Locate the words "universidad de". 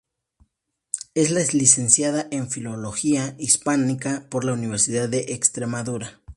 4.53-5.25